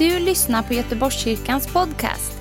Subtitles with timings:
[0.00, 2.32] du lyssnar på Göteborgskyrkans podcast.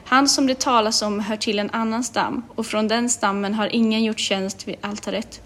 [0.04, 3.74] Han som det talas om hör till en annan stam och från den stammen har
[3.74, 5.40] ingen gjort tjänst vid altaret.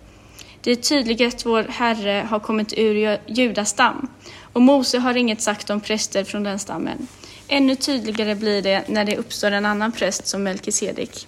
[0.62, 4.08] Det är tydligt att vår Herre har kommit ur Judas stam
[4.52, 7.06] och Mose har inget sagt om präster från den stammen.
[7.48, 11.26] Ännu tydligare blir det när det uppstår en annan präst som Melkisedek.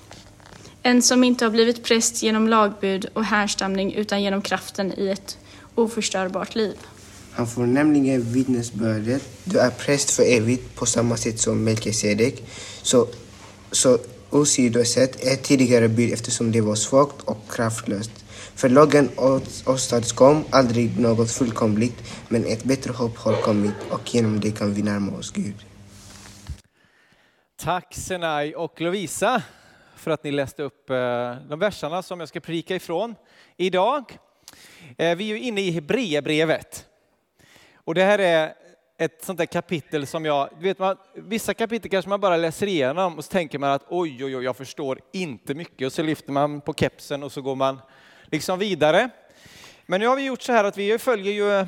[0.82, 5.38] En som inte har blivit präst genom lagbud och härstamning utan genom kraften i ett
[5.74, 6.76] oförstörbart liv.
[7.32, 12.42] Han får nämligen vittnesbördet, du är präst för evigt på samma sätt som Melkisedek.
[12.82, 13.08] Så,
[13.70, 13.98] så
[14.30, 18.10] åsidosatt ett tidigare bud eftersom det var svagt och kraftlöst.
[18.54, 19.10] För lagen
[19.66, 21.96] åstadkom aldrig något fullkomligt,
[22.28, 25.54] men ett bättre hopp har kommit och genom det kan vi närma oss Gud.
[27.56, 29.42] Tack Senai och Lovisa
[30.02, 30.96] för att ni läste upp eh,
[31.48, 33.14] de verserna som jag ska predika ifrån
[33.56, 34.18] idag.
[34.98, 36.86] Eh, vi är ju inne i Hebreerbrevet.
[37.74, 38.54] Och det här är
[38.98, 43.18] ett sånt där kapitel som jag, vet man, vissa kapitel kanske man bara läser igenom
[43.18, 46.32] och så tänker man att oj, oj, oj, jag förstår inte mycket och så lyfter
[46.32, 47.78] man på kepsen och så går man
[48.24, 49.10] liksom vidare.
[49.86, 51.66] Men nu har vi gjort så här att vi följer ju,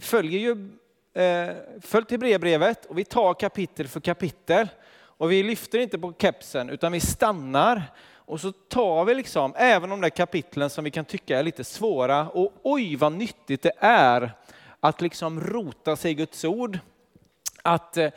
[0.00, 0.68] följer ju
[1.22, 4.68] eh, följt Hebreerbrevet och vi tar kapitel för kapitel.
[5.18, 7.82] Och vi lyfter inte på kepsen utan vi stannar
[8.14, 11.64] och så tar vi liksom även de där kapitlen som vi kan tycka är lite
[11.64, 14.32] svåra och oj vad nyttigt det är
[14.80, 16.78] att liksom rota sig i Guds ord.
[17.62, 18.10] Att eh,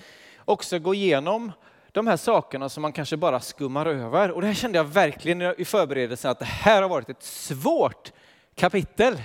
[0.46, 1.52] också gå igenom
[1.92, 4.32] de här sakerna som man kanske bara skummar över.
[4.32, 8.12] Och det här kände jag verkligen i förberedelsen att det här har varit ett svårt
[8.56, 9.22] kapitel.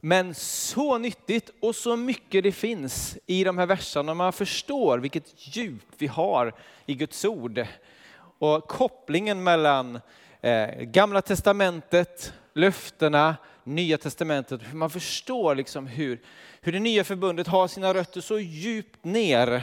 [0.00, 4.14] Men så nyttigt och så mycket det finns i de här verserna.
[4.14, 6.54] Man förstår vilket djup vi har
[6.86, 7.66] i Guds ord.
[8.38, 10.00] Och kopplingen mellan
[10.40, 14.72] eh, gamla testamentet, löftena, nya testamentet.
[14.72, 16.20] Man förstår liksom hur,
[16.60, 19.62] hur det nya förbundet har sina rötter så djupt ner.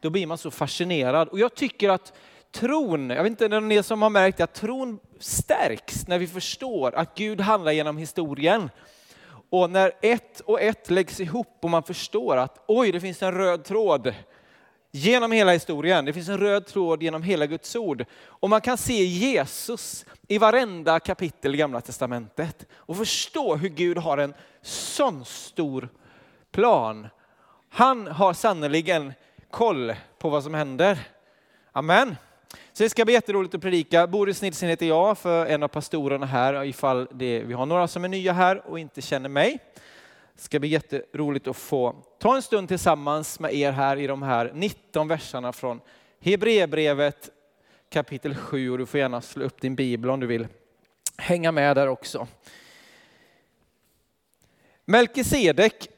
[0.00, 1.28] Då blir man så fascinerad.
[1.28, 2.12] Och jag tycker att
[2.52, 6.18] tron, jag vet inte om det är som har märkt det, att tron stärks när
[6.18, 8.70] vi förstår att Gud handlar genom historien.
[9.54, 13.32] Och när ett och ett läggs ihop och man förstår att oj, det finns en
[13.32, 14.14] röd tråd
[14.90, 16.04] genom hela historien.
[16.04, 18.04] Det finns en röd tråd genom hela Guds ord.
[18.22, 23.98] Och man kan se Jesus i varenda kapitel i Gamla Testamentet och förstå hur Gud
[23.98, 25.88] har en sån stor
[26.52, 27.08] plan.
[27.70, 29.12] Han har sannerligen
[29.50, 30.98] koll på vad som händer.
[31.72, 32.16] Amen.
[32.72, 34.06] Så det ska bli jätteroligt att predika.
[34.06, 38.04] Boris Nilsson heter jag för en av pastorerna här, ifall det, vi har några som
[38.04, 39.58] är nya här och inte känner mig.
[40.34, 44.22] Det ska bli jätteroligt att få ta en stund tillsammans med er här i de
[44.22, 45.80] här 19 verserna från
[46.20, 47.30] Hebreerbrevet
[47.88, 50.46] kapitel 7 och du får gärna slå upp din bibel om du vill
[51.16, 52.26] hänga med där också.
[54.84, 55.88] Melkisedek.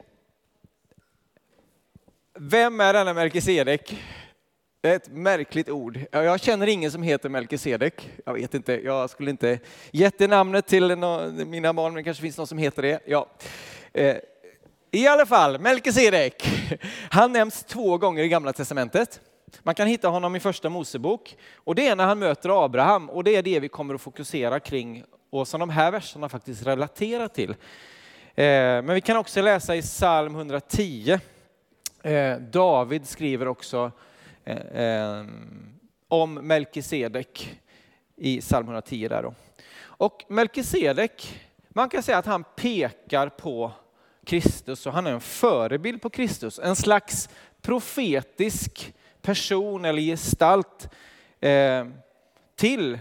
[2.33, 4.03] Vem är denna Melkisedek?
[4.81, 5.99] Det är ett märkligt ord.
[6.11, 8.09] Jag känner ingen som heter Melkisedek.
[8.25, 9.59] Jag vet inte, jag skulle inte
[9.91, 10.95] gett det namnet till
[11.45, 12.99] mina barn, men det kanske finns någon som heter det.
[13.05, 13.29] Ja.
[13.93, 14.17] Eh,
[14.91, 16.43] I alla fall, Melkisedek.
[17.11, 19.21] Han nämns två gånger i Gamla Testamentet.
[19.63, 23.23] Man kan hitta honom i första Mosebok och det är när han möter Abraham och
[23.23, 27.27] det är det vi kommer att fokusera kring och som de här verserna faktiskt relaterar
[27.27, 27.49] till.
[27.49, 27.55] Eh,
[28.35, 31.19] men vi kan också läsa i psalm 110.
[32.03, 33.91] Eh, David skriver också
[34.47, 35.25] Eh, eh,
[36.07, 37.59] om Melkisedek
[38.15, 39.07] i psalm 110.
[39.07, 39.33] Där då.
[39.79, 43.71] Och Melkisedek, man kan säga att han pekar på
[44.25, 46.59] Kristus och han är en förebild på Kristus.
[46.59, 47.29] En slags
[47.61, 50.89] profetisk person eller gestalt
[51.39, 51.87] eh,
[52.55, 52.99] till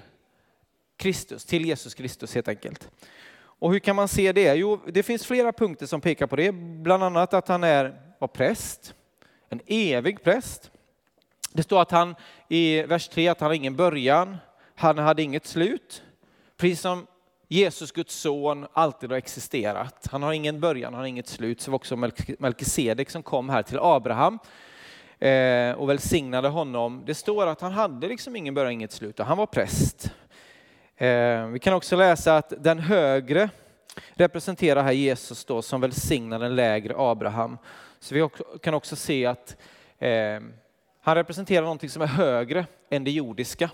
[0.96, 2.90] Kristus, till Jesus Kristus helt enkelt.
[3.36, 4.54] Och hur kan man se det?
[4.54, 6.52] Jo, det finns flera punkter som pekar på det.
[6.52, 8.94] Bland annat att han är, var präst,
[9.48, 10.70] en evig präst.
[11.56, 12.14] Det står att han
[12.48, 14.36] i vers 3 att han har ingen början,
[14.74, 16.02] han hade inget slut.
[16.56, 17.06] Precis som
[17.48, 20.08] Jesus, Guds son, alltid har existerat.
[20.10, 21.60] Han har ingen början, han har inget slut.
[21.60, 21.96] Så var också
[22.38, 24.38] Melkisedek som kom här till Abraham
[25.18, 27.02] eh, och välsignade honom.
[27.06, 29.20] Det står att han hade liksom ingen början, inget slut.
[29.20, 30.10] och Han var präst.
[30.96, 33.50] Eh, vi kan också läsa att den högre
[34.14, 37.58] representerar här Jesus då som välsignar den lägre Abraham.
[38.00, 38.28] Så vi
[38.62, 39.56] kan också se att
[39.98, 40.40] eh,
[41.06, 43.70] han representerar någonting som är högre än det jordiska.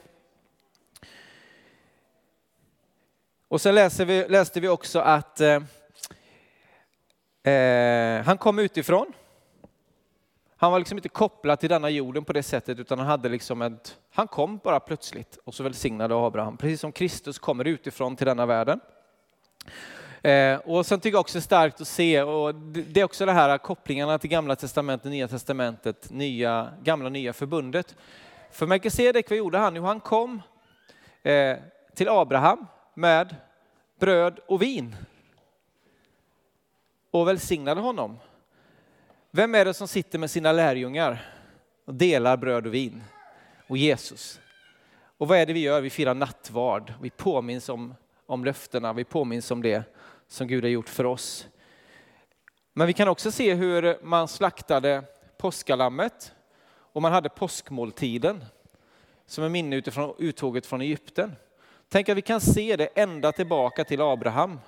[3.49, 5.62] Och sen läste vi, läste vi också att eh,
[7.52, 9.12] eh, han kom utifrån.
[10.56, 13.62] Han var liksom inte kopplad till denna jorden på det sättet utan han hade liksom
[13.62, 18.26] ett, han kom bara plötsligt och så välsignade Abraham, precis som Kristus kommer utifrån till
[18.26, 18.81] denna världen.
[20.23, 23.27] Eh, och sen tycker jag också det är starkt att se, och det är också
[23.27, 27.97] det här kopplingarna till gamla testamentet, nya testamentet, nya, gamla nya förbundet.
[28.51, 29.77] För Melkisedek, vad gjorde han?
[29.77, 30.43] Jo, han kom
[31.23, 31.57] eh,
[31.95, 33.37] till Abraham med
[33.99, 34.97] bröd och vin
[37.11, 38.19] och välsignade honom.
[39.31, 41.25] Vem är det som sitter med sina lärjungar
[41.85, 43.03] och delar bröd och vin?
[43.67, 44.41] Och Jesus.
[45.19, 45.81] Och vad är det vi gör?
[45.81, 46.93] Vi firar nattvard.
[47.03, 47.95] Vi påminns om,
[48.27, 49.85] om löftena, vi påminns om det
[50.32, 51.49] som Gud har gjort för oss.
[52.73, 55.05] Men vi kan också se hur man slaktade
[55.38, 56.32] påskalammet
[56.69, 58.44] och man hade påskmåltiden
[59.26, 61.37] som en minne utifrån uttåget från Egypten.
[61.88, 64.61] Tänk att vi kan se det ända tillbaka till Abraham.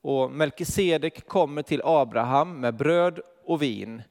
[0.00, 4.02] Och Melkisedek kommer till Abraham med bröd och vin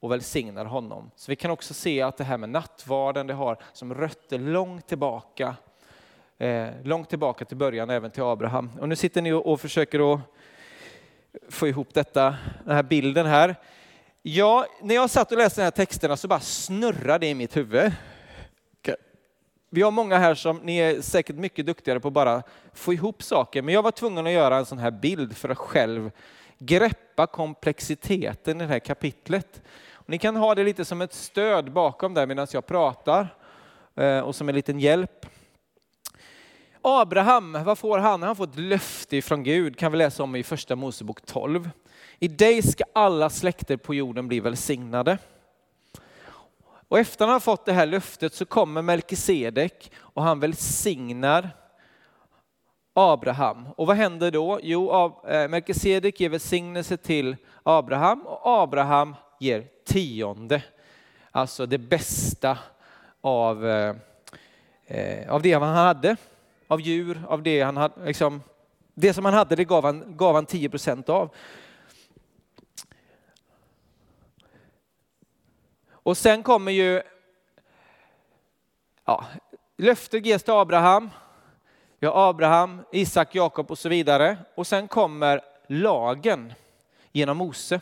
[0.00, 1.10] och välsignar honom.
[1.16, 4.86] Så vi kan också se att det här med nattvarden, det har som rötter långt
[4.86, 5.56] tillbaka,
[6.40, 8.70] eh, långt tillbaka till början, även till Abraham.
[8.80, 10.20] Och nu sitter ni och, försöker att
[11.48, 13.56] få ihop detta, den här bilden här.
[14.22, 17.56] Ja, när jag satt och läste de här texterna så bara snurrade det i mitt
[17.56, 17.92] huvud.
[19.72, 23.22] Vi har många här som, ni är säkert mycket duktigare på att bara få ihop
[23.22, 26.10] saker, men jag var tvungen att göra en sån här bild för att själv
[26.58, 29.62] greppa komplexiteten i det här kapitlet.
[29.92, 33.34] Och ni kan ha det lite som ett stöd bakom där medan jag pratar
[33.94, 35.26] eh, och som en liten hjälp.
[36.82, 38.22] Abraham, vad får han?
[38.22, 41.70] Han får ett löfte från Gud, kan vi läsa om i första Mosebok 12.
[42.18, 45.18] I dig ska alla släkter på jorden bli välsignade.
[46.88, 51.50] Och efter han har fått det här löftet så kommer Melkisedek och han välsignar
[52.94, 53.68] Abraham.
[53.76, 54.60] Och vad händer då?
[54.62, 54.90] Jo,
[55.28, 60.62] eh, Melkisedek ger välsignelse till Abraham och Abraham ger tionde.
[61.30, 62.58] Alltså det bästa
[63.20, 63.94] av, eh,
[64.86, 66.16] eh, av det han hade.
[66.70, 68.04] Av djur, av det han hade.
[68.04, 68.42] Liksom,
[68.94, 71.34] det som han hade det gav han, gav han 10 procent av.
[75.90, 77.02] Och sen kommer ju
[79.04, 79.24] ja,
[79.76, 81.10] löftet ges till Abraham.
[81.98, 84.38] Vi har Abraham, Isak, Jakob och så vidare.
[84.54, 86.52] Och sen kommer lagen
[87.12, 87.80] genom Mose.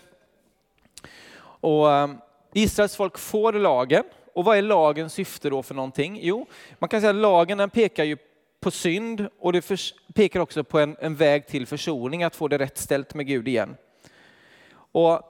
[1.41, 2.19] Och ehm,
[2.53, 4.05] Israels folk får lagen.
[4.35, 6.19] Och vad är lagens syfte då för någonting?
[6.23, 6.47] Jo,
[6.79, 8.17] man kan säga att lagen den pekar ju
[8.61, 9.71] på synd och det
[10.15, 13.49] pekar också på en, en väg till försoning, att få det rätt ställt med Gud
[13.49, 13.77] igen.
[14.93, 15.23] Och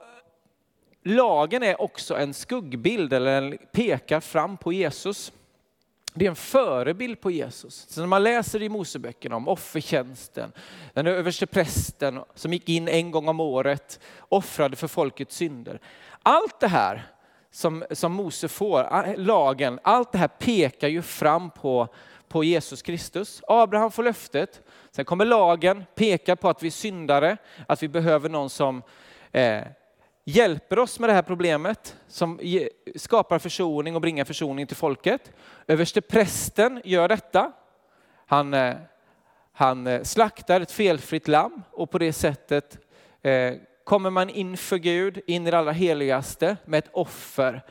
[1.03, 5.31] lagen är också en skuggbild, eller pekar fram på Jesus.
[6.13, 7.85] Det är en förebild på Jesus.
[7.89, 10.51] Så när man läser i Moseböckerna om offertjänsten,
[10.93, 15.79] den överste prästen som gick in en gång om året, offrade för folkets synder.
[16.23, 17.11] Allt det här
[17.51, 21.87] som, som Mose får, lagen, allt det här pekar ju fram på,
[22.29, 23.41] på Jesus Kristus.
[23.47, 28.29] Abraham får löftet, sen kommer lagen, pekar på att vi är syndare, att vi behöver
[28.29, 28.81] någon som
[29.31, 29.61] eh,
[30.23, 32.39] hjälper oss med det här problemet, som
[32.95, 35.31] skapar försoning och bringar försoning till folket.
[35.67, 37.51] Överste prästen gör detta.
[38.25, 38.75] Han, eh,
[39.51, 42.77] han eh, slaktar ett felfritt lamm och på det sättet
[43.21, 47.65] eh, kommer man inför Gud, in i det allra heligaste med ett offer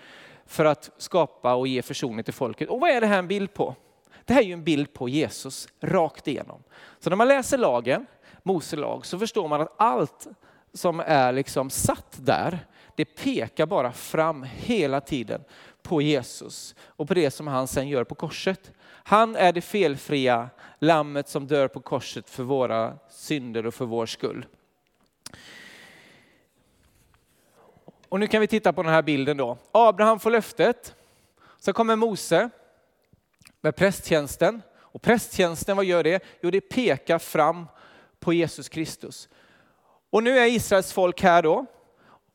[0.46, 2.68] för att skapa och ge försoning till folket.
[2.68, 3.74] Och vad är det här en bild på?
[4.28, 6.62] Det här är ju en bild på Jesus rakt igenom.
[7.00, 8.06] Så när man läser lagen,
[8.42, 10.26] Mose lag, så förstår man att allt
[10.72, 12.66] som är liksom satt där,
[12.96, 15.44] det pekar bara fram hela tiden
[15.82, 18.72] på Jesus och på det som han sen gör på korset.
[18.86, 24.06] Han är det felfria lammet som dör på korset för våra synder och för vår
[24.06, 24.46] skull.
[28.08, 29.58] Och nu kan vi titta på den här bilden då.
[29.72, 30.94] Abraham får löftet.
[31.58, 32.50] Så kommer Mose
[33.60, 34.62] med prästtjänsten.
[34.76, 36.24] Och prästtjänsten, vad gör det?
[36.40, 37.66] Jo, det pekar fram
[38.20, 39.28] på Jesus Kristus.
[40.10, 41.66] Och nu är Israels folk här då.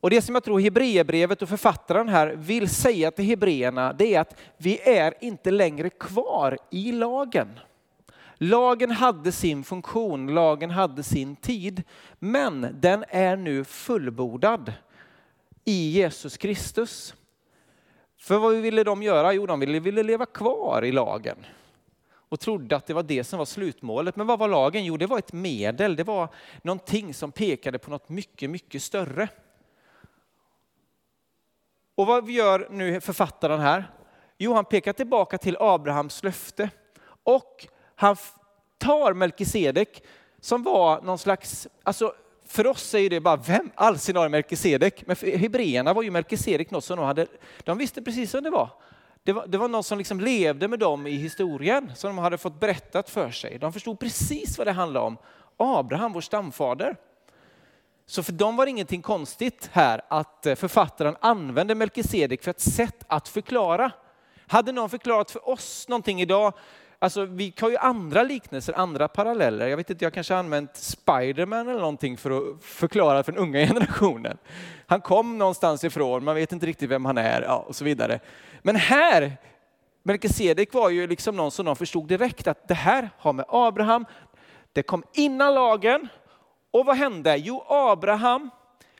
[0.00, 4.20] Och det som jag tror Hebreerbrevet och författaren här vill säga till hebreerna, det är
[4.20, 7.60] att vi är inte längre kvar i lagen.
[8.36, 11.82] Lagen hade sin funktion, lagen hade sin tid,
[12.18, 14.72] men den är nu fullbordad
[15.64, 17.14] i Jesus Kristus.
[18.24, 19.32] För vad ville de göra?
[19.32, 21.46] Jo, de ville, ville leva kvar i lagen
[22.28, 24.16] och trodde att det var det som var slutmålet.
[24.16, 24.84] Men vad var lagen?
[24.84, 25.96] Jo, det var ett medel.
[25.96, 26.28] Det var
[26.62, 29.28] någonting som pekade på något mycket, mycket större.
[31.94, 33.90] Och vad gör nu författaren här?
[34.38, 36.70] Jo, han pekar tillbaka till Abrahams löfte
[37.24, 38.16] och han
[38.78, 40.02] tar Melkisedek
[40.40, 42.14] som var någon slags, alltså
[42.46, 45.06] för oss är det bara, vem allsin har Melkisedek?
[45.06, 47.26] Men för hebreerna var ju Melkisedek något som de hade,
[47.64, 48.70] de visste precis vem det var.
[49.22, 52.38] Det var, det var någon som liksom levde med dem i historien, som de hade
[52.38, 53.58] fått berättat för sig.
[53.58, 55.16] De förstod precis vad det handlade om.
[55.56, 56.96] Abraham, vår stamfader.
[58.06, 62.60] Så för dem var det ingenting konstigt här att eh, författaren använde Melkisedek för ett
[62.60, 63.92] sätt att förklara.
[64.46, 66.52] Hade någon förklarat för oss någonting idag,
[67.04, 69.66] Alltså, vi har ju andra liknelser, andra paralleller.
[69.66, 73.40] Jag vet inte, jag kanske har använt Spiderman eller någonting för att förklara för den
[73.40, 74.38] unga generationen.
[74.86, 78.20] Han kom någonstans ifrån, man vet inte riktigt vem han är ja, och så vidare.
[78.62, 79.36] Men här,
[80.02, 84.06] Melkisedek var ju liksom någon som de förstod direkt att det här har med Abraham,
[84.72, 86.08] det kom innan lagen.
[86.70, 87.36] Och vad hände?
[87.36, 88.50] Jo, Abraham,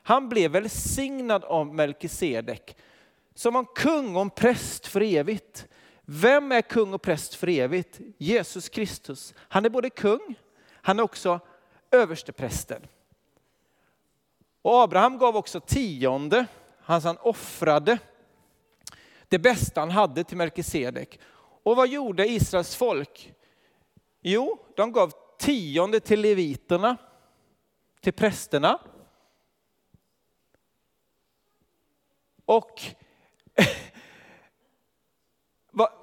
[0.01, 2.77] han blev välsignad av Melkisedek
[3.35, 5.67] som en kung och en präst för evigt.
[6.05, 7.99] Vem är kung och präst för evigt?
[8.17, 9.33] Jesus Kristus.
[9.37, 10.35] Han är både kung,
[10.71, 11.39] han är också
[11.91, 12.87] översteprästen.
[14.61, 16.45] Och Abraham gav också tionde,
[16.81, 17.99] han offrade
[19.29, 21.19] det bästa han hade till Melkisedek.
[21.63, 23.33] Och vad gjorde Israels folk?
[24.21, 26.97] Jo, de gav tionde till leviterna,
[28.01, 28.79] till prästerna.
[32.45, 32.81] Och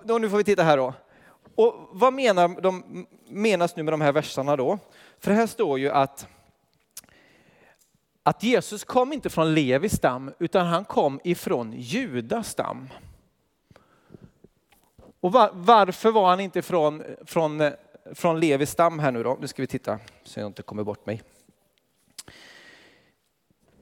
[0.04, 0.94] då, nu får vi titta här då.
[1.54, 4.78] Och vad menar de, menas nu med de här verserna då?
[5.18, 6.26] För här står ju att,
[8.22, 12.88] att Jesus kom inte från Levis stam, utan han kom ifrån Judas stam.
[15.20, 17.72] Och var, varför var han inte från, från,
[18.14, 19.38] från Levis stam här nu då?
[19.40, 21.22] Nu ska vi titta så jag inte kommer bort mig.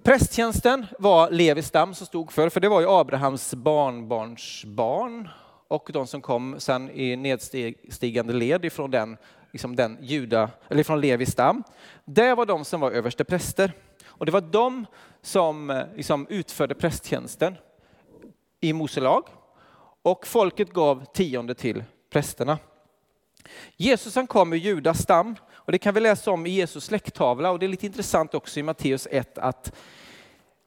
[0.02, 5.28] Prästtjänsten var Levis stam som stod för, för det var ju Abrahams barnbarns barn
[5.70, 9.16] och de som kom sen i nedstigande led ifrån den,
[9.52, 11.62] liksom den juda, eller från Levis stam.
[12.04, 13.72] Det var de som var överste präster.
[14.06, 14.86] Och det var de
[15.22, 17.56] som liksom utförde prästtjänsten
[18.60, 19.24] i Mose lag.
[20.02, 22.58] Och folket gav tionde till prästerna.
[23.76, 27.50] Jesus han kom ur Judas stam och det kan vi läsa om i Jesus släkttavla
[27.50, 29.72] och det är lite intressant också i Matteus 1 att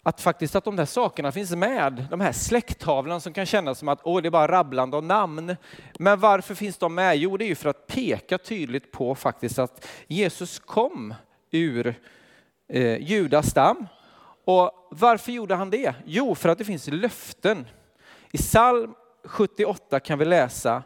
[0.03, 3.87] att faktiskt att de där sakerna finns med, de här släkttavlan som kan kännas som
[3.87, 5.55] att åh, det är bara rabblande av namn.
[5.99, 7.17] Men varför finns de med?
[7.17, 11.13] Jo, det är ju för att peka tydligt på faktiskt att Jesus kom
[11.51, 11.95] ur
[12.67, 13.87] eh, Judas stam.
[14.45, 15.95] Och varför gjorde han det?
[16.05, 17.67] Jo, för att det finns löften.
[18.31, 18.93] I psalm
[19.25, 20.83] 78 kan vi läsa,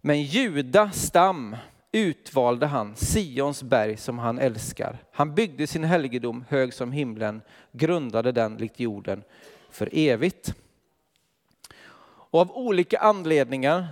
[0.00, 1.56] men Judas stam
[1.92, 4.98] utvalde han Sions berg som han älskar.
[5.12, 9.22] Han byggde sin helgedom hög som himlen, grundade den likt jorden
[9.70, 10.54] för evigt.
[12.04, 13.86] Och av olika anledningar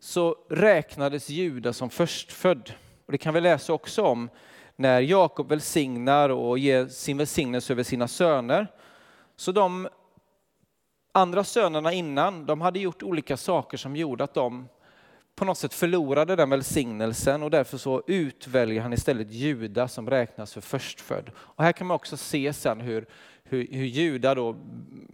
[0.00, 2.72] så räknades Juda som förstfödd.
[3.06, 4.28] Och det kan vi läsa också om
[4.76, 8.66] när Jakob välsignar och ger sin välsignelse över sina söner.
[9.36, 9.88] Så de
[11.12, 14.68] andra sönerna innan, de hade gjort olika saker som gjorde att de
[15.36, 20.54] på något sätt förlorade den välsignelsen och därför så utväljer han istället Juda som räknas
[20.54, 21.30] för förstfödd.
[21.36, 23.06] Och här kan man också se sen hur,
[23.44, 24.56] hur, hur Juda då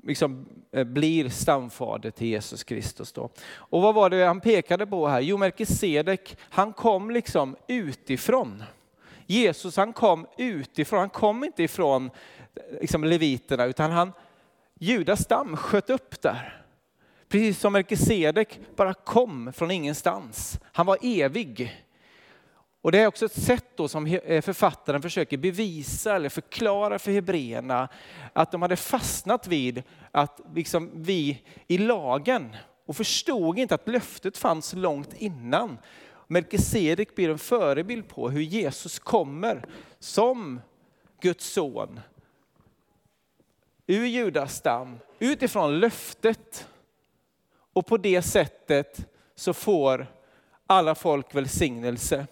[0.02, 3.12] liksom eh, blir stamfader till Jesus Kristus.
[3.12, 3.30] Då.
[3.48, 5.20] Och vad var det han pekade på här?
[5.20, 8.62] Jo, Melkisedek, han kom liksom utifrån.
[9.26, 12.10] Jesus han kom utifrån, han kom inte ifrån
[12.80, 14.12] liksom leviterna utan han,
[14.78, 16.65] Judas stam sköt upp där.
[17.28, 20.60] Precis som Melkisedek bara kom från ingenstans.
[20.72, 21.82] Han var evig.
[22.82, 27.12] Och det är också ett sätt då som eh, författaren försöker bevisa eller förklara för
[27.12, 27.88] hebreerna
[28.32, 32.56] att de hade fastnat vid att liksom vi i lagen
[32.86, 35.78] och förstod inte att löftet fanns långt innan.
[36.26, 39.64] Melkisedek blir en förebild på hur Jesus kommer
[39.98, 40.60] som
[41.20, 42.00] Guds son
[43.86, 46.68] ur Judas stam utifrån löftet
[47.76, 50.06] och på det sättet så får
[50.66, 52.26] alla folk välsignelse.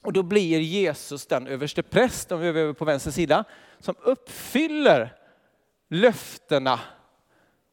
[0.00, 3.44] Och då blir Jesus den överste präst, om vi är över på vänster sida,
[3.78, 5.16] som uppfyller
[5.88, 6.80] löftena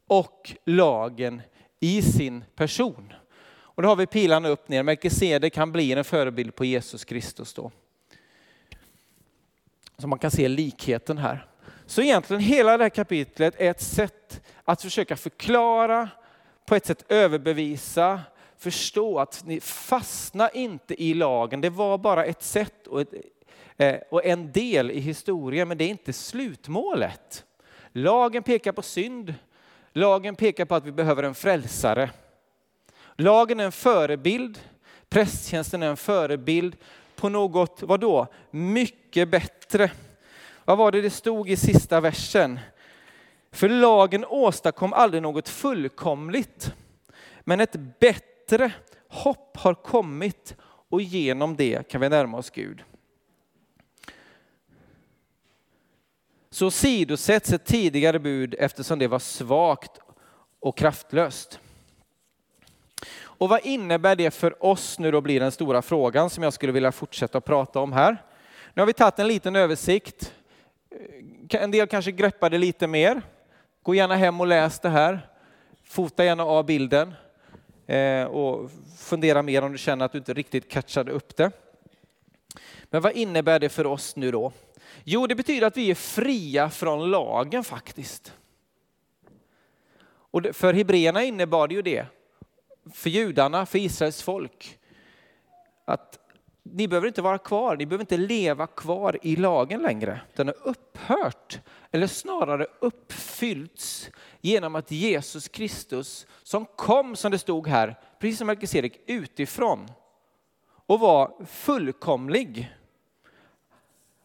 [0.08, 1.42] och lagen
[1.80, 3.14] i sin person.
[3.50, 4.84] Och då har vi pilarna upp ner.
[4.84, 7.72] Melkisedek kan bli en förebild på Jesus Kristus då.
[9.98, 11.48] Så man kan se likheten här.
[11.86, 16.10] Så egentligen hela det här kapitlet är ett sätt att försöka förklara,
[16.68, 18.22] på ett sätt överbevisa,
[18.58, 21.62] förstå att ni fastna inte i lagen.
[21.62, 23.14] Det var bara ett sätt och, ett,
[23.78, 27.46] eh, och en del i historien, men det är inte slutmålet.
[27.92, 29.34] Lagen pekar på synd.
[29.94, 32.10] Lagen pekar på att vi behöver en frälsare.
[33.16, 34.60] Lagen är en förebild.
[35.10, 36.76] Prästtjänsten är en förebild
[37.16, 38.28] på något, vad då?
[38.52, 39.92] Mycket bättre.
[40.66, 42.60] Vad var det det stod i sista versen?
[43.58, 46.74] För lagen åstadkom aldrig något fullkomligt,
[47.40, 48.72] men ett bättre
[49.08, 50.56] hopp har kommit
[50.90, 52.84] och genom det kan vi närma oss Gud.
[56.50, 59.92] Så sidosätts ett tidigare bud eftersom det var svagt
[60.60, 61.60] och kraftlöst.
[63.20, 66.72] Och vad innebär det för oss nu då blir den stora frågan som jag skulle
[66.72, 68.24] vilja fortsätta att prata om här.
[68.74, 70.34] Nu har vi tagit en liten översikt.
[71.50, 73.22] En del kanske greppade lite mer.
[73.88, 75.30] Gå gärna hem och läs det här.
[75.84, 77.14] Fota gärna av bilden
[77.86, 81.52] eh, och fundera mer om du känner att du inte riktigt catchade upp det.
[82.84, 84.52] Men vad innebär det för oss nu då?
[85.04, 88.34] Jo, det betyder att vi är fria från lagen faktiskt.
[90.08, 92.06] Och för hebreerna innebar det ju det
[92.94, 94.80] för judarna, för Israels folk.
[95.86, 96.20] Att
[96.64, 100.22] ni behöver inte vara kvar, ni behöver inte leva kvar i lagen längre.
[100.36, 101.60] Den har upphört,
[101.92, 104.10] eller snarare uppfyllts
[104.42, 109.88] genom att Jesus Kristus, som kom som det stod här, precis som Melkisedek, utifrån
[110.88, 112.76] och var fullkomlig,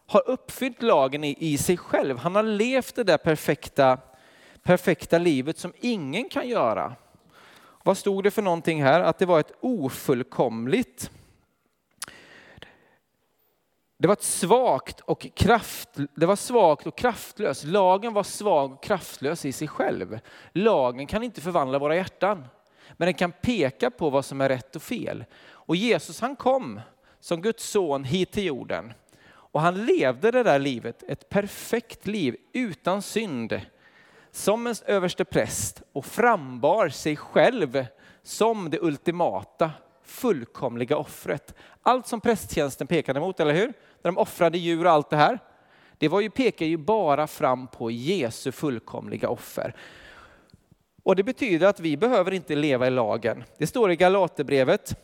[0.07, 2.19] har uppfyllt lagen i, i sig själv.
[2.19, 3.99] Han har levt det där perfekta,
[4.63, 6.95] perfekta livet som ingen kan göra.
[7.85, 9.01] Vad stod det för någonting här?
[9.01, 11.11] Att det var ett ofullkomligt.
[14.03, 17.65] Det var ett svagt och kraft, det var svagt och kraftlöst.
[17.65, 20.19] Lagen var svag och kraftlös i sig själv.
[20.53, 22.45] Lagen kan inte förvandla våra hjärtan,
[22.93, 25.25] men den kan peka på vad som är rätt och fel.
[25.45, 26.81] Och Jesus han kom
[27.21, 28.93] som Guds son hit till jorden
[29.27, 33.61] och han levde det där livet, ett perfekt liv utan synd,
[34.31, 37.87] som en överste präst och frambar sig själv
[38.23, 39.71] som det ultimata,
[40.05, 41.55] fullkomliga offret.
[41.83, 43.67] Allt som prästtjänsten pekade mot, eller hur?
[43.67, 45.39] När de offrade djur och allt det här.
[45.99, 49.77] Det var ju, pekar ju bara fram på Jesu fullkomliga offer.
[51.03, 53.45] Och det betyder att vi behöver inte leva i lagen.
[53.59, 54.95] Det står i Galaterbrevet.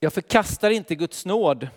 [0.00, 1.68] Jag förkastar inte Guds nåd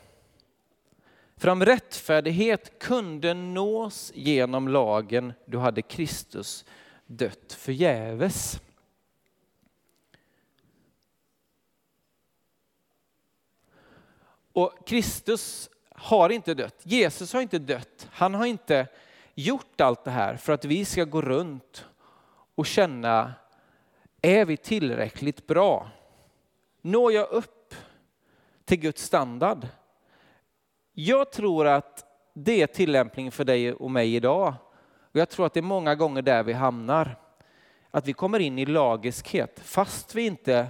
[1.37, 6.65] för om rättfärdighet kunde nås genom lagen, då hade Kristus
[7.05, 8.59] dött förgäves.
[14.55, 16.81] Och Kristus har inte dött.
[16.83, 18.07] Jesus har inte dött.
[18.11, 18.87] Han har inte
[19.33, 21.85] gjort allt det här för att vi ska gå runt
[22.55, 23.33] och känna,
[24.21, 25.89] är vi tillräckligt bra?
[26.81, 27.75] Når jag upp
[28.65, 29.67] till Guds standard?
[30.93, 34.53] Jag tror att det är tillämpningen för dig och mig idag.
[34.99, 37.19] Och jag tror att det är många gånger där vi hamnar.
[37.91, 40.67] Att vi kommer in i lagiskhet fast vi inte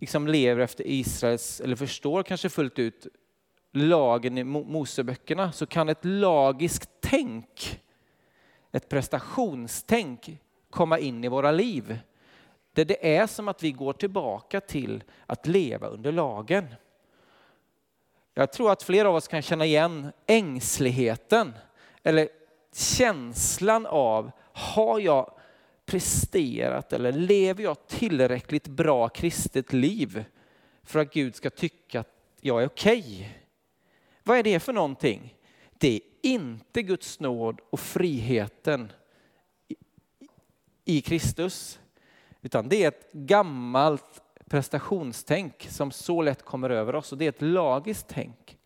[0.00, 3.06] liksom lever efter Israels, eller förstår kanske fullt ut
[3.72, 7.80] lagen i Moseböckerna, så kan ett lagiskt tänk,
[8.72, 11.98] ett prestationstänk komma in i våra liv.
[12.72, 16.66] där det är som att vi går tillbaka till att leva under lagen.
[18.34, 21.54] Jag tror att flera av oss kan känna igen ängsligheten
[22.02, 22.28] eller
[22.74, 25.35] känslan av, har jag
[25.86, 30.24] presterat eller lever jag tillräckligt bra kristet liv
[30.82, 33.00] för att Gud ska tycka att jag är okej?
[33.00, 33.28] Okay?
[34.22, 35.34] Vad är det för någonting?
[35.78, 38.92] Det är inte Guds nåd och friheten
[40.84, 41.80] i Kristus,
[42.42, 47.28] utan det är ett gammalt prestationstänk som så lätt kommer över oss och det är
[47.28, 48.58] ett lagiskt tänk.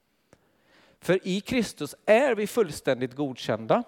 [1.01, 3.85] För i Kristus är vi fullständigt godkända.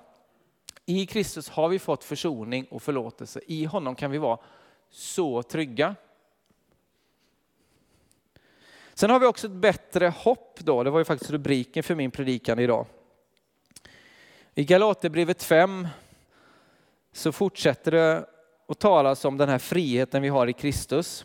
[0.87, 3.41] I Kristus har vi fått försoning och förlåtelse.
[3.47, 4.39] I honom kan vi vara
[4.91, 5.97] så trygga.
[8.95, 10.83] Sen har vi också ett bättre hopp då.
[10.83, 12.87] Det var ju faktiskt rubriken för min predikan idag.
[14.55, 15.89] I Galaterbrevet 5
[17.13, 18.27] så fortsätter det
[18.69, 21.25] att talas om den här friheten vi har i Kristus.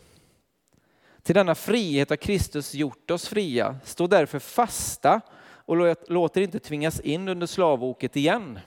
[1.22, 3.76] Till denna frihet har Kristus gjort oss fria.
[3.84, 5.76] Stå därför fasta och
[6.08, 8.58] låt er inte tvingas in under slavoket igen.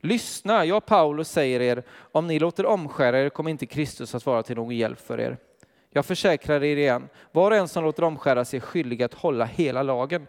[0.00, 1.82] Lyssna, jag Paulus säger er,
[2.12, 5.36] om ni låter omskära er kommer inte Kristus att vara till någon hjälp för er.
[5.90, 9.44] Jag försäkrar er igen, var och en som låter omskära sig är skyldig att hålla
[9.44, 10.26] hela lagen.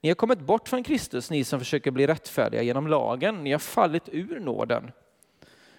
[0.00, 3.44] Ni har kommit bort från Kristus, ni som försöker bli rättfärdiga genom lagen.
[3.44, 4.90] Ni har fallit ur nåden.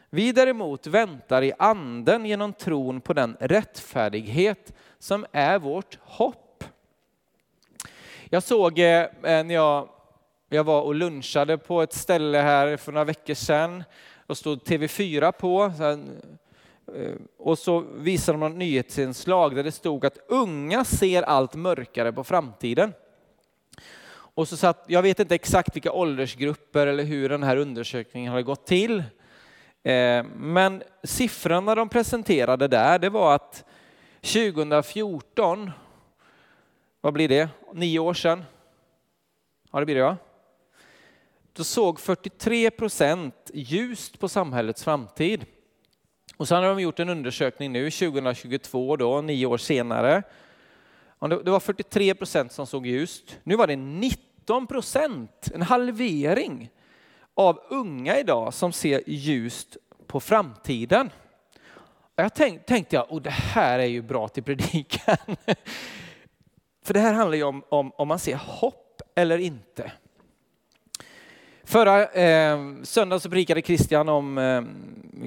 [0.09, 6.63] Vi däremot väntar i anden genom tron på den rättfärdighet som är vårt hopp.
[8.29, 9.89] Jag såg eh, när jag,
[10.53, 13.83] jag var och lunchade på ett ställe här för några veckor sedan
[14.27, 15.71] och stod TV4 på.
[16.95, 22.13] Eh, och så visade de ett nyhetsinslag där det stod att unga ser allt mörkare
[22.13, 22.93] på framtiden.
[24.35, 28.43] Och så satt, jag vet inte exakt vilka åldersgrupper eller hur den här undersökningen hade
[28.43, 28.99] gått till.
[29.83, 33.65] Eh, men siffrorna de presenterade där, det var att
[34.21, 35.71] 2014,
[37.01, 38.43] vad blir det, nio år sedan?
[39.71, 40.17] Ja, det blir det ja.
[41.55, 45.45] Då såg 43 procent ljust på samhällets framtid.
[46.37, 50.23] Och så har de gjort en undersökning nu 2022, då, nio år senare.
[51.19, 53.39] Det var 43 procent som såg ljust.
[53.43, 56.69] Nu var det 19 procent, en halvering
[57.33, 61.09] av unga idag som ser ljust på framtiden.
[62.15, 65.17] Jag tänk, tänkte jag, och det här är ju bra till predikan.
[66.83, 69.91] För det här handlar ju om, om, om man ser hopp eller inte.
[71.73, 74.63] Förra eh, söndagen så predikade Christian om eh,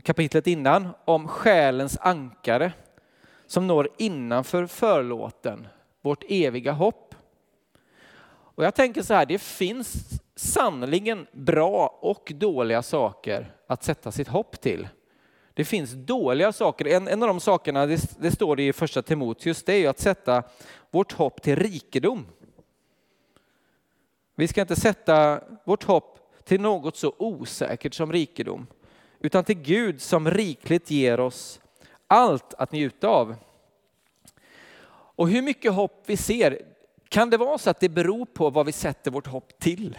[0.02, 2.72] kapitlet innan, om själens ankare
[3.46, 5.68] som når innanför förlåten,
[6.02, 7.14] vårt eviga hopp.
[8.28, 14.28] Och jag tänker så här, det finns sannoliken bra och dåliga saker att sätta sitt
[14.28, 14.88] hopp till.
[15.54, 16.86] Det finns dåliga saker.
[16.86, 20.00] En, en av de sakerna, det, det står i första Timoteus, det är ju att
[20.00, 20.42] sätta
[20.90, 22.26] vårt hopp till rikedom.
[24.34, 26.15] Vi ska inte sätta vårt hopp
[26.46, 28.66] till något så osäkert som rikedom,
[29.20, 31.60] utan till Gud som rikligt ger oss
[32.06, 33.34] allt att njuta av.
[34.88, 36.62] Och hur mycket hopp vi ser,
[37.08, 39.98] kan det vara så att det beror på vad vi sätter vårt hopp till?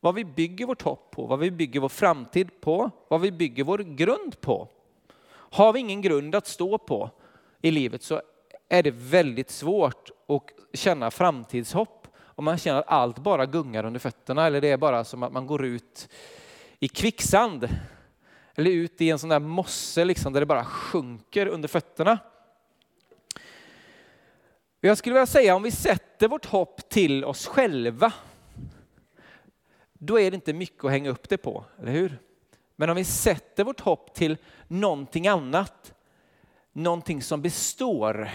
[0.00, 3.64] Vad vi bygger vårt hopp på, vad vi bygger vår framtid på, vad vi bygger
[3.64, 4.68] vår grund på.
[5.32, 7.10] Har vi ingen grund att stå på
[7.62, 8.22] i livet så
[8.68, 11.99] är det väldigt svårt att känna framtidshopp
[12.40, 15.32] och man känner att allt bara gungar under fötterna eller det är bara som att
[15.32, 16.08] man går ut
[16.78, 17.68] i kvicksand
[18.54, 22.18] eller ut i en sån där mosse liksom, där det bara sjunker under fötterna.
[24.80, 28.12] Jag skulle vilja säga om vi sätter vårt hopp till oss själva
[29.92, 32.18] då är det inte mycket att hänga upp det på, eller hur?
[32.76, 34.36] Men om vi sätter vårt hopp till
[34.68, 35.94] någonting annat,
[36.72, 38.30] någonting som består,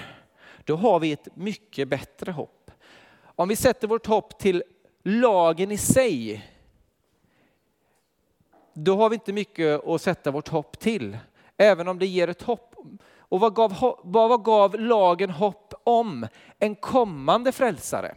[0.63, 2.64] då har vi ett mycket bättre hopp.
[3.36, 4.63] Om vi sätter vårt hopp till
[5.04, 6.45] lagen i sig,
[8.74, 11.17] då har vi inte mycket att sätta vårt hopp till.
[11.58, 12.76] Även om det ger ett hopp.
[13.17, 16.28] Och vad gav, vad gav lagen hopp om?
[16.60, 18.15] En kommande frälsare.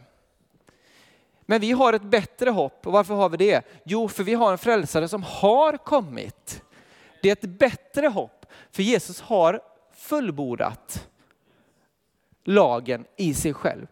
[1.41, 2.87] Men vi har ett bättre hopp.
[2.87, 3.65] Och varför har vi det?
[3.83, 6.63] Jo, för vi har en frälsare som har kommit.
[7.21, 9.61] Det är ett bättre hopp, för Jesus har
[9.93, 11.07] fullbordat
[12.43, 13.87] lagen i sig själv.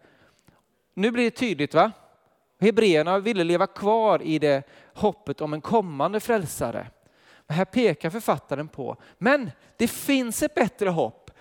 [0.97, 1.91] Nu blir det tydligt va?
[2.59, 6.87] Hebreerna ville leva kvar i det hoppet om en kommande frälsare.
[7.47, 11.31] Men här pekar författaren på, men det finns ett bättre hopp.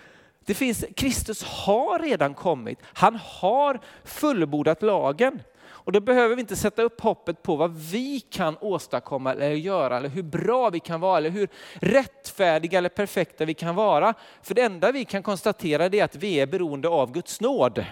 [0.47, 2.79] Det finns, Kristus har redan kommit.
[2.83, 5.43] Han har fullbordat lagen.
[5.69, 9.97] Och då behöver vi inte sätta upp hoppet på vad vi kan åstadkomma eller göra,
[9.97, 14.15] eller hur bra vi kan vara, eller hur rättfärdiga eller perfekta vi kan vara.
[14.43, 17.85] För det enda vi kan konstatera är att vi är beroende av Guds nåd.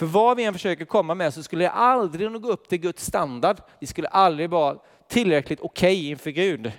[0.00, 2.78] För vad vi än försöker komma med så skulle det aldrig nå gå upp till
[2.78, 3.56] Guds standard.
[3.78, 6.72] Vi skulle aldrig vara tillräckligt okej okay inför Gud.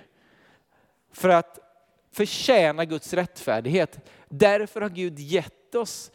[1.12, 1.58] För att
[2.12, 3.98] förtjäna Guds rättfärdighet.
[4.28, 6.10] Därför har Gud gett oss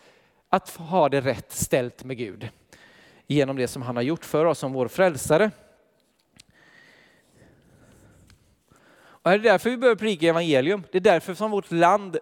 [0.50, 2.50] att ha det rätt ställt med Gud
[3.28, 5.52] genom det som han har gjort för oss som vår frälsare.
[9.00, 10.84] Och det är därför vi behöver predika evangelium.
[10.92, 12.18] Det är därför som vårt land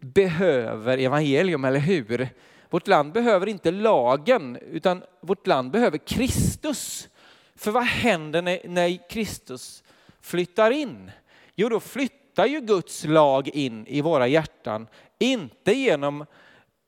[0.00, 2.28] behöver evangelium, eller hur?
[2.70, 7.08] Vårt land behöver inte lagen, utan vårt land behöver Kristus.
[7.56, 9.82] För vad händer när, när Kristus
[10.20, 11.10] flyttar in?
[11.54, 14.86] Jo, då flyttar ju Guds lag in i våra hjärtan.
[15.18, 16.26] Inte genom,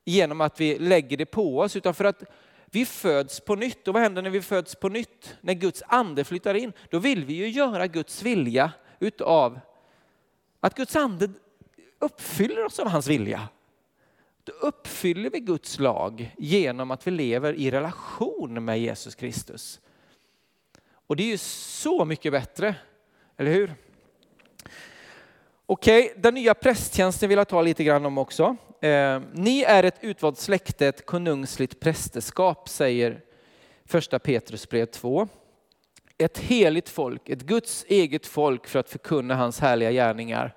[0.05, 2.23] genom att vi lägger det på oss, utan för att
[2.67, 3.89] vi föds på nytt.
[3.89, 5.37] Och vad händer när vi föds på nytt?
[5.41, 9.61] När Guds ande flyttar in, då vill vi ju göra Guds vilja utav
[10.61, 11.29] att Guds ande
[11.99, 13.49] uppfyller oss av hans vilja.
[14.51, 19.81] Då uppfyller vi Guds lag genom att vi lever i relation med Jesus Kristus.
[20.93, 22.75] Och det är ju så mycket bättre,
[23.37, 23.75] eller hur?
[25.67, 28.57] Okej, den nya prästtjänsten vill jag ta lite grann om också.
[28.81, 33.21] Eh, ni är ett utvalt släkte, ett konungsligt prästerskap, säger
[33.85, 35.29] första Petrus brev 2.
[36.19, 40.57] Ett heligt folk, ett Guds eget folk för att förkunna hans härliga gärningar.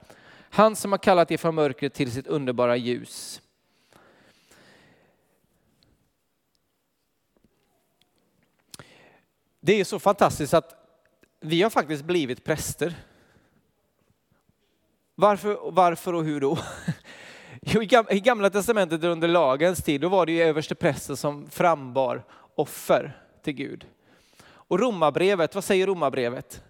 [0.50, 3.40] Han som har kallat er från mörkret till sitt underbara ljus.
[9.66, 10.76] Det är så fantastiskt att
[11.40, 12.96] vi har faktiskt blivit präster.
[15.16, 16.58] Varför, varför och hur då?
[17.62, 22.24] Jo, I Gamla Testamentet under lagens tid, då var det ju överste prästen som frambar
[22.56, 23.86] offer till Gud.
[24.46, 26.64] Och romabrevet, vad säger romabrevet?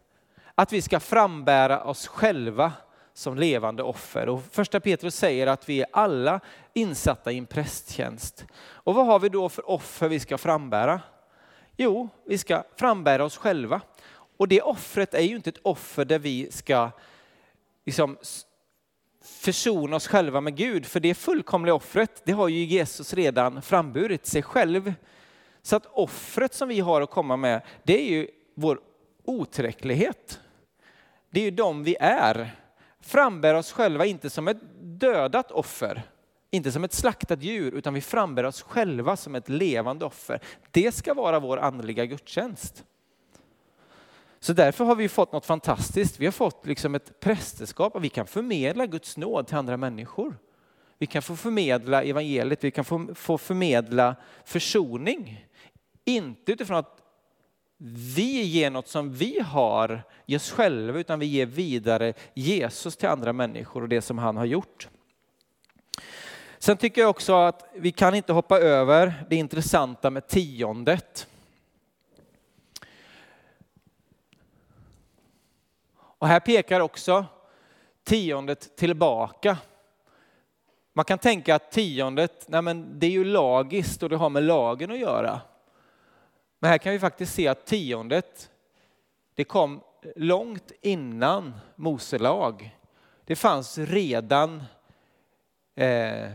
[0.55, 2.73] Att vi ska frambära oss själva
[3.13, 4.29] som levande offer.
[4.29, 6.39] Och första Petrus säger att vi är alla
[6.73, 8.45] insatta i en prästtjänst.
[8.61, 11.01] Och vad har vi då för offer vi ska frambära?
[11.77, 13.81] Jo, vi ska frambära oss själva.
[14.37, 16.91] Och det offret är ju inte ett offer där vi ska
[17.85, 18.17] liksom
[19.23, 24.25] försona oss själva med Gud, för det fullkomliga offret, det har ju Jesus redan framburit
[24.25, 24.93] sig själv.
[25.61, 28.79] Så att offret som vi har att komma med, det är ju vår
[29.23, 30.39] otillräcklighet.
[31.29, 32.55] Det är ju de vi är.
[33.01, 36.03] Frambär oss själva inte som ett dödat offer,
[36.53, 40.39] inte som ett slaktat djur, utan vi frambär oss själva som ett levande offer.
[40.71, 42.83] Det ska vara vår andliga gudstjänst.
[44.39, 46.19] Så därför har vi fått något fantastiskt.
[46.19, 50.37] Vi har fått liksom ett prästerskap och vi kan förmedla Guds nåd till andra människor.
[50.97, 55.47] Vi kan få förmedla evangeliet, vi kan få, få förmedla försoning.
[56.05, 57.01] Inte utifrån att
[58.15, 63.09] vi ger något som vi har i oss själva, utan vi ger vidare Jesus till
[63.09, 64.89] andra människor och det som han har gjort.
[66.63, 71.27] Sen tycker jag också att vi kan inte hoppa över det intressanta med tiondet.
[75.95, 77.25] Och här pekar också
[78.03, 79.57] tiondet tillbaka.
[80.93, 84.43] Man kan tänka att tiondet, nej men det är ju lagiskt och det har med
[84.43, 85.41] lagen att göra.
[86.59, 88.51] Men här kan vi faktiskt se att tiondet,
[89.35, 89.81] det kom
[90.15, 92.77] långt innan Mose lag.
[93.25, 94.63] Det fanns redan
[95.75, 96.31] eh,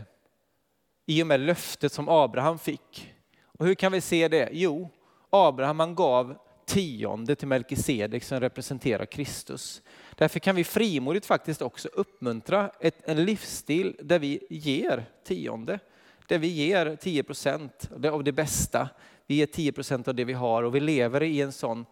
[1.09, 3.13] i och med löftet som Abraham fick.
[3.43, 4.49] Och hur kan vi se det?
[4.51, 4.89] Jo,
[5.29, 9.81] Abraham han gav tionde till Melkisedek som representerar Kristus.
[10.15, 15.79] Därför kan vi frimodigt faktiskt också uppmuntra ett, en livsstil där vi ger tionde.
[16.27, 18.89] Där vi ger 10 procent av det bästa.
[19.27, 21.85] Vi ger 10 procent av det vi har och vi lever i en sån,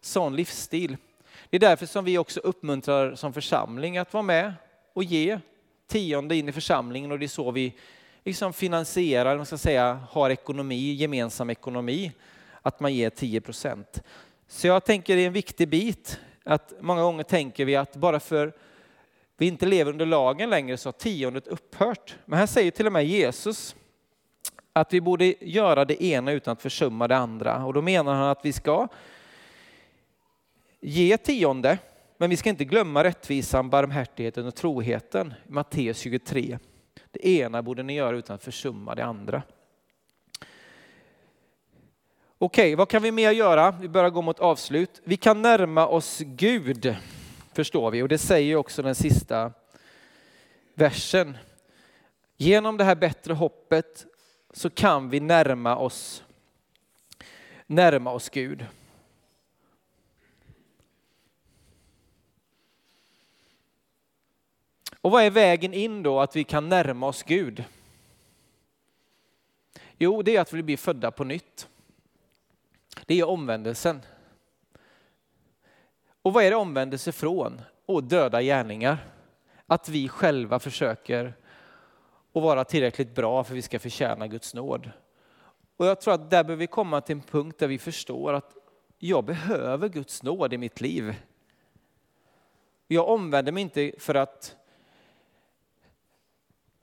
[0.00, 0.96] sån livsstil.
[1.50, 4.52] Det är därför som vi också uppmuntrar som församling att vara med
[4.92, 5.38] och ge
[5.86, 7.74] tionde in i församlingen och det är så vi
[8.24, 12.12] liksom finansierar, man ska säga, har ekonomi, gemensam ekonomi
[12.62, 14.02] att man ger 10 procent.
[14.48, 18.20] Så jag tänker det är en viktig bit att många gånger tänker vi att bara
[18.20, 18.52] för
[19.36, 22.16] vi inte lever under lagen längre så har tiondet upphört.
[22.24, 23.76] Men här säger till och med Jesus
[24.72, 27.64] att vi borde göra det ena utan att försumma det andra.
[27.64, 28.88] Och då menar han att vi ska
[30.80, 31.78] ge tionde,
[32.18, 35.34] men vi ska inte glömma rättvisan, barmhärtigheten och troheten.
[35.46, 36.58] Matteus 23.
[37.10, 39.42] Det ena borde ni göra utan att försumma det andra.
[42.38, 43.70] Okej, vad kan vi mer göra?
[43.70, 45.00] Vi börjar gå mot avslut.
[45.04, 46.96] Vi kan närma oss Gud,
[47.52, 49.52] förstår vi, och det säger också den sista
[50.74, 51.36] versen.
[52.36, 54.06] Genom det här bättre hoppet
[54.52, 56.24] så kan vi närma oss
[57.66, 58.66] närma oss Gud.
[65.04, 67.64] Och vad är vägen in då, att vi kan närma oss Gud?
[69.98, 71.68] Jo, det är att vi blir födda på nytt.
[73.06, 74.00] Det är omvändelsen.
[76.22, 77.60] Och vad är det omvändelse från?
[77.86, 78.98] Och döda gärningar.
[79.66, 81.34] Att vi själva försöker
[82.32, 84.90] att vara tillräckligt bra för att vi ska förtjäna Guds nåd.
[85.76, 88.56] Och jag tror att där behöver vi komma till en punkt där vi förstår att
[88.98, 91.14] jag behöver Guds nåd i mitt liv.
[92.86, 94.56] Jag omvänder mig inte för att,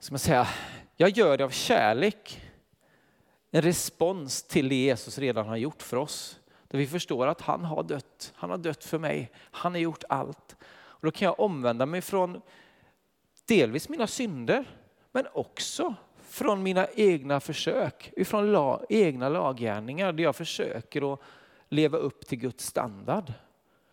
[0.02, 0.48] ska man säga,
[0.96, 2.40] jag gör det av kärlek.
[3.50, 6.40] En respons till det Jesus redan har gjort för oss.
[6.68, 10.04] Där vi förstår att han har dött, han har dött för mig, han har gjort
[10.08, 10.56] allt.
[10.64, 12.40] Och då kan jag omvända mig från
[13.44, 14.64] delvis mina synder,
[15.12, 21.20] men också från mina egna försök, ifrån la, egna laggärningar där jag försöker att
[21.68, 23.32] leva upp till Guds standard.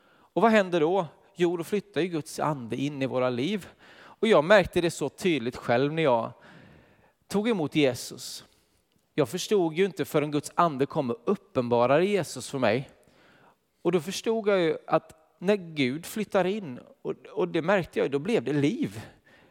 [0.09, 1.07] Och vad händer då?
[1.35, 3.67] Jo, då flyttar ju Guds ande in i våra liv.
[4.19, 6.31] Och jag märkte det så tydligt själv när jag
[7.27, 8.45] tog emot Jesus.
[9.13, 12.89] Jag förstod ju inte förrän Guds ande kom och uppenbarade Jesus för mig.
[13.81, 16.79] Och då förstod jag ju att när Gud flyttar in,
[17.33, 19.01] och, det märkte jag, då blev det liv.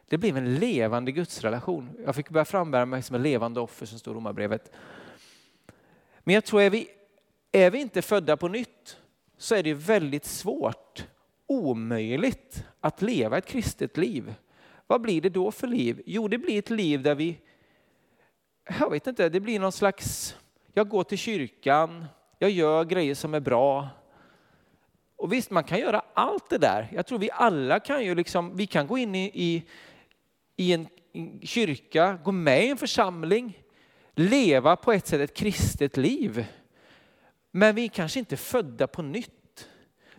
[0.08, 1.90] Det blev en levande gudsrelation.
[2.04, 4.72] Jag fick börja frambära mig som en levande offer som står i Romarbrevet.
[6.18, 6.88] Men jag tror, är vi,
[7.52, 8.96] är vi inte födda på nytt
[9.36, 11.06] så är det väldigt svårt,
[11.46, 14.34] omöjligt att leva ett kristet liv.
[14.88, 16.02] Vad blir det då för liv?
[16.06, 17.38] Jo, det blir ett liv där vi,
[18.80, 20.36] jag vet inte, det blir någon slags,
[20.72, 22.04] jag går till kyrkan,
[22.38, 23.88] jag gör grejer som är bra.
[25.16, 26.88] Och visst, man kan göra allt det där.
[26.92, 29.64] Jag tror vi alla kan ju liksom, vi kan gå in i, i
[30.58, 30.88] i en
[31.42, 33.62] kyrka, gå med i en församling,
[34.14, 36.46] leva på ett sätt ett kristet liv.
[37.50, 39.37] Men vi är kanske inte födda på nytt.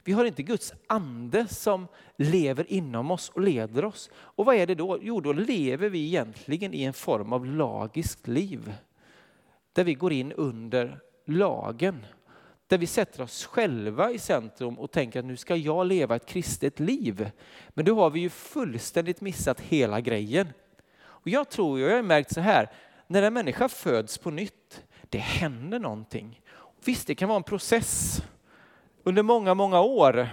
[0.09, 4.09] Vi har inte Guds ande som lever inom oss och leder oss.
[4.15, 4.99] Och vad är det då?
[5.01, 8.73] Jo, då lever vi egentligen i en form av lagiskt liv.
[9.73, 12.05] Där vi går in under lagen.
[12.67, 16.25] Där vi sätter oss själva i centrum och tänker att nu ska jag leva ett
[16.25, 17.31] kristet liv.
[17.69, 20.47] Men då har vi ju fullständigt missat hela grejen.
[21.01, 22.69] Och jag tror, jag har märkt så här,
[23.07, 26.41] när en människa föds på nytt, det händer någonting.
[26.85, 28.21] Visst, det kan vara en process
[29.03, 30.29] under många, många år.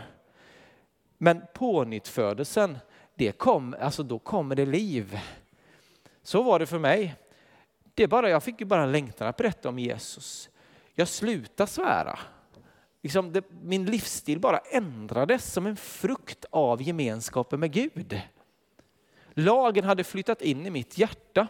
[1.19, 2.79] Men pånyttfödelsen,
[3.15, 5.21] det kom, alltså då kommer det liv.
[6.23, 7.15] Så var det för mig.
[7.95, 10.49] Det bara, jag fick ju bara längtan att berätta om Jesus.
[10.95, 12.19] Jag slutade svära.
[13.03, 18.21] Liksom det, min livsstil bara ändrades som en frukt av gemenskapen med Gud.
[19.35, 21.49] Lagen hade flyttat in i mitt hjärta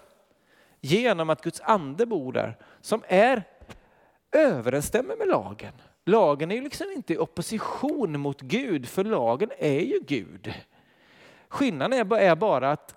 [0.81, 3.45] genom att Guds ande bor där som är
[4.33, 5.73] överensstämmer med lagen.
[6.09, 10.55] Lagen är ju liksom inte i opposition mot Gud, för lagen är ju Gud.
[11.49, 12.97] Skillnaden är bara att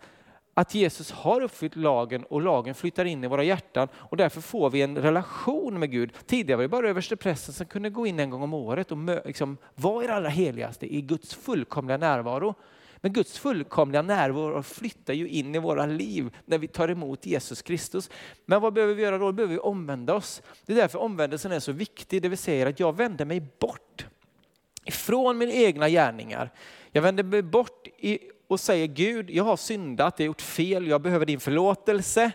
[0.59, 4.69] att Jesus har uppfyllt lagen och lagen flyttar in i våra hjärtan och därför får
[4.69, 6.11] vi en relation med Gud.
[6.25, 9.57] Tidigare var det bara översteprästen som kunde gå in en gång om året och liksom
[9.75, 12.55] vara i det allra heligaste, i Guds fullkomliga närvaro.
[13.01, 17.61] Men Guds fullkomliga närvaro flyttar ju in i våra liv när vi tar emot Jesus
[17.61, 18.09] Kristus.
[18.45, 19.25] Men vad behöver vi göra då?
[19.25, 20.41] Då behöver vi omvända oss.
[20.65, 24.05] Det är därför omvändelsen är så viktig, det vill säga att jag vänder mig bort
[24.85, 26.51] ifrån mina egna gärningar.
[26.91, 27.87] Jag vänder mig bort
[28.47, 32.31] och säger Gud, jag har syndat, jag har gjort fel, jag behöver din förlåtelse.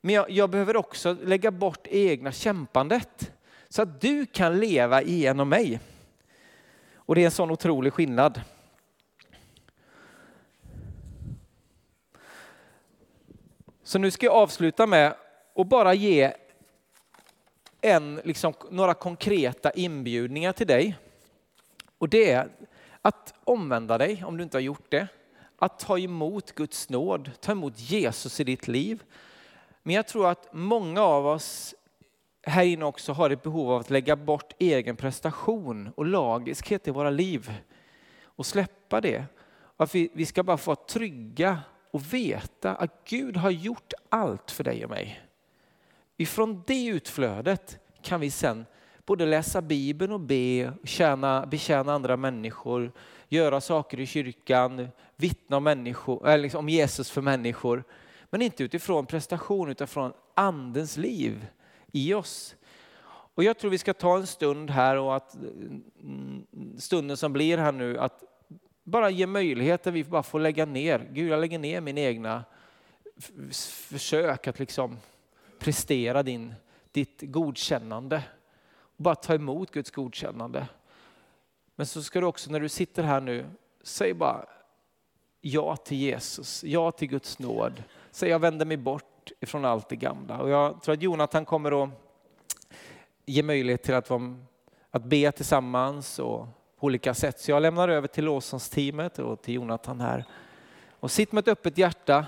[0.00, 3.32] Men jag, jag behöver också lägga bort egna kämpandet
[3.68, 5.80] så att du kan leva igenom mig.
[6.96, 8.40] Och det är en sån otrolig skillnad.
[13.94, 15.14] Så nu ska jag avsluta med
[15.54, 16.32] att bara ge
[17.80, 20.98] en, liksom, några konkreta inbjudningar till dig.
[21.98, 22.48] Och det är
[23.02, 25.08] att omvända dig om du inte har gjort det.
[25.58, 29.02] Att ta emot Guds nåd, ta emot Jesus i ditt liv.
[29.82, 31.74] Men jag tror att många av oss
[32.42, 36.90] här inne också har ett behov av att lägga bort egen prestation och lagiskhet i
[36.90, 37.52] våra liv
[38.24, 39.24] och släppa det.
[39.76, 41.58] Att vi, vi ska bara få vara trygga
[41.94, 45.20] och veta att Gud har gjort allt för dig och mig.
[46.16, 48.66] Ifrån det utflödet kan vi sen
[49.06, 52.92] både läsa Bibeln och be, tjäna, betjäna andra människor,
[53.28, 57.84] göra saker i kyrkan, vittna om, människor, eller liksom om Jesus för människor.
[58.30, 61.46] Men inte utifrån prestation utan från andens liv
[61.92, 62.56] i oss.
[63.34, 66.46] Och jag tror vi ska ta en stund här och att mm,
[66.78, 68.24] stunden som blir här nu att
[68.84, 71.08] bara ge möjligheter vi bara får lägga ner.
[71.12, 72.44] Gud, jag lägger ner min egna
[73.88, 74.98] försök att liksom
[75.58, 76.54] prestera din,
[76.92, 78.22] ditt godkännande
[78.96, 80.68] bara ta emot Guds godkännande.
[81.76, 83.46] Men så ska du också när du sitter här nu,
[83.82, 84.46] säg bara
[85.40, 87.82] ja till Jesus, ja till Guds nåd.
[88.10, 90.38] Säg jag vänder mig bort ifrån allt det gamla.
[90.38, 91.90] Och jag tror att Jonathan kommer att
[93.26, 94.10] ge möjlighet till att,
[94.90, 96.46] att be tillsammans och
[96.84, 97.40] olika sätt.
[97.40, 100.24] Så jag lämnar över till lovsångsteamet och till Jonathan här.
[101.00, 102.26] Och sitt med ett öppet hjärta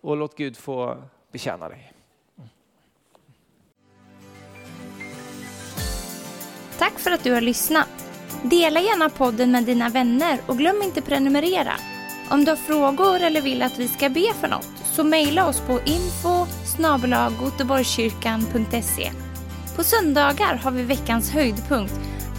[0.00, 1.92] och låt Gud få betjäna dig.
[6.78, 7.88] Tack för att du har lyssnat.
[8.42, 11.72] Dela gärna podden med dina vänner och glöm inte prenumerera.
[12.30, 15.60] Om du har frågor eller vill att vi ska be för något så mejla oss
[15.60, 16.46] på info
[19.76, 22.11] På söndagar har vi veckans höjdpunkt.